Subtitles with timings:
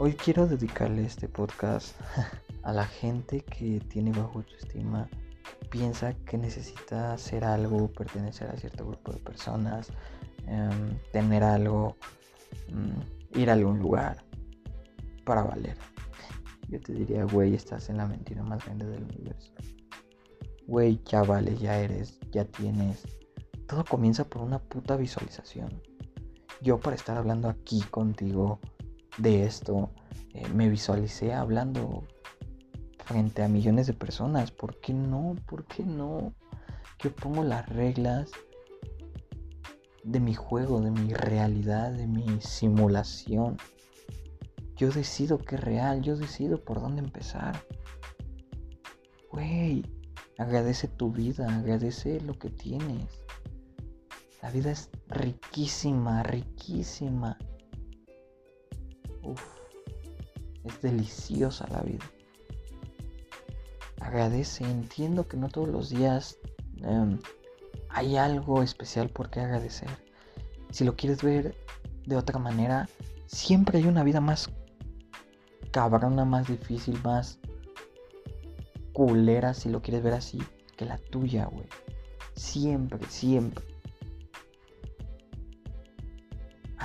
[0.00, 2.00] Hoy quiero dedicarle este podcast
[2.62, 5.08] a la gente que tiene bajo autoestima,
[5.70, 9.90] piensa que necesita hacer algo, pertenecer a cierto grupo de personas,
[10.46, 11.96] em, tener algo,
[12.70, 14.24] mm, ir a algún lugar
[15.24, 15.76] para valer.
[16.68, 19.52] Yo te diría, güey, estás en la mentira más grande del universo.
[20.68, 23.02] Güey, ya vales, ya eres, ya tienes.
[23.66, 25.82] Todo comienza por una puta visualización.
[26.62, 28.60] Yo para estar hablando aquí contigo
[29.18, 29.90] de esto,
[30.34, 32.04] eh, me visualicé hablando
[33.04, 34.50] frente a millones de personas.
[34.50, 35.34] ¿Por qué no?
[35.46, 36.34] ¿Por qué no?
[37.00, 38.30] Yo pongo las reglas
[40.04, 43.56] de mi juego, de mi realidad, de mi simulación.
[44.76, 47.60] Yo decido qué es real, yo decido por dónde empezar.
[49.30, 49.84] Güey,
[50.38, 53.06] agradece tu vida, agradece lo que tienes.
[54.40, 57.36] La vida es riquísima, riquísima.
[59.22, 59.42] Uf,
[60.64, 62.04] es deliciosa la vida.
[64.00, 66.38] Agradece, entiendo que no todos los días
[66.82, 67.18] em,
[67.90, 69.88] hay algo especial por qué agradecer.
[70.70, 71.56] Si lo quieres ver
[72.06, 72.88] de otra manera,
[73.26, 74.50] siempre hay una vida más
[75.70, 77.38] cabrona, más difícil, más
[78.92, 80.38] culera, si lo quieres ver así,
[80.76, 81.66] que la tuya, güey.
[82.34, 83.64] Siempre, siempre.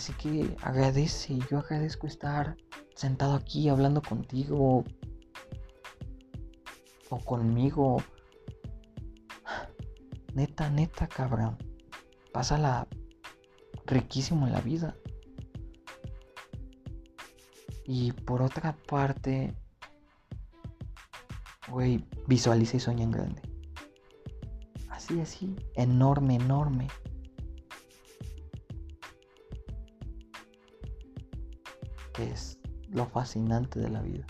[0.00, 2.56] Así que agradece, yo agradezco estar
[2.94, 4.82] sentado aquí hablando contigo
[7.10, 8.02] o conmigo.
[10.34, 11.58] Neta, neta, cabrón.
[12.32, 12.88] Pásala
[13.84, 14.96] riquísimo en la vida.
[17.84, 19.54] Y por otra parte,
[21.68, 23.42] güey, visualiza y sueña en grande.
[24.88, 26.88] Así, así, enorme, enorme.
[32.20, 34.26] Es lo fascinante de la vida.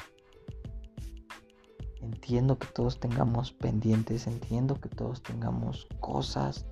[2.00, 6.66] Entiendo que todos tengamos pendientes, entiendo que todos tengamos cosas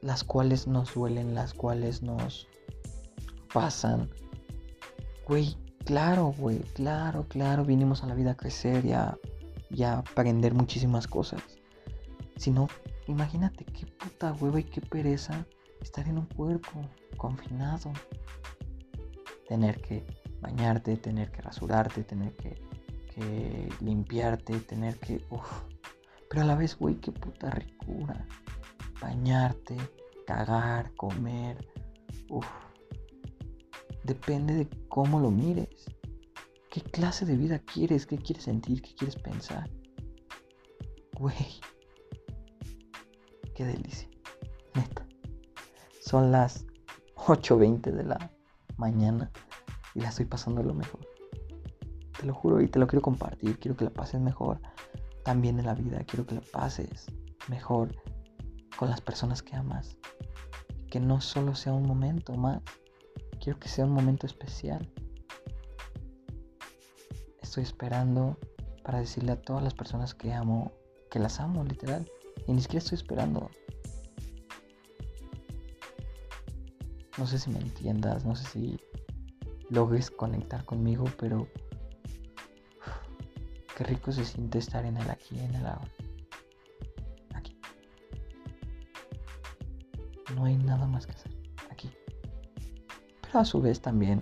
[0.00, 2.46] las cuales nos duelen, las cuales nos
[3.52, 4.08] pasan,
[5.28, 11.06] Güey, claro, güey, claro, claro, vinimos a la vida a crecer y a, aprender muchísimas
[11.06, 11.42] cosas.
[12.36, 12.66] Si no,
[13.08, 15.46] imagínate qué puta hueva y qué pereza
[15.82, 16.80] estar en un cuerpo
[17.18, 17.92] confinado.
[19.48, 20.04] Tener que
[20.40, 22.56] bañarte, tener que rasurarte, tener que,
[23.80, 25.24] limpiarte, tener que...
[25.30, 25.64] Uf.
[26.30, 28.26] Pero a la vez, güey, qué puta ricura.
[29.00, 29.76] Bañarte,
[30.26, 31.66] cagar, comer.
[32.28, 32.46] Uf.
[34.04, 35.86] Depende de cómo lo mires.
[36.70, 38.06] ¿Qué clase de vida quieres?
[38.06, 38.82] ¿Qué quieres sentir?
[38.82, 39.68] ¿Qué quieres pensar?
[41.14, 41.60] Güey.
[43.54, 44.08] Qué delicia.
[44.74, 45.06] Neta.
[46.00, 46.64] Son las
[47.16, 48.37] 8.20 de la
[48.78, 49.30] mañana
[49.94, 51.00] y la estoy pasando lo mejor.
[52.18, 53.58] Te lo juro y te lo quiero compartir.
[53.58, 54.60] Quiero que la pases mejor
[55.24, 56.02] también en la vida.
[56.04, 57.06] Quiero que la pases
[57.48, 57.94] mejor
[58.76, 59.96] con las personas que amas.
[60.90, 62.62] Que no solo sea un momento más.
[63.40, 64.90] Quiero que sea un momento especial.
[67.42, 68.38] Estoy esperando
[68.82, 70.72] para decirle a todas las personas que amo,
[71.10, 72.10] que las amo, literal.
[72.46, 73.50] Y ni siquiera estoy esperando.
[77.18, 78.80] No sé si me entiendas, no sé si
[79.70, 81.48] logres conectar conmigo, pero
[83.76, 85.92] qué rico se siente estar en el aquí, en el ahora.
[87.34, 87.58] Aquí.
[90.34, 91.38] No hay nada más que hacer
[93.28, 94.20] pero a su vez también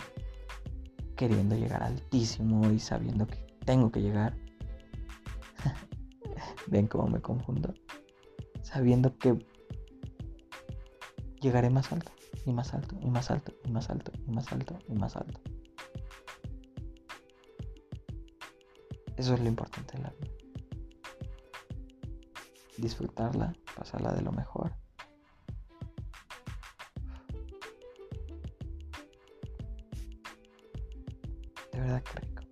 [1.15, 4.37] queriendo llegar altísimo y sabiendo que tengo que llegar.
[6.67, 7.73] Ven cómo me confundo.
[8.61, 9.37] Sabiendo que
[11.39, 12.11] llegaré más alto,
[12.45, 15.41] y más alto, y más alto, y más alto, y más alto, y más alto.
[19.17, 20.31] Eso es lo importante de la vida.
[22.77, 24.75] Disfrutarla, pasarla de lo mejor
[31.77, 32.46] De verdad que rico.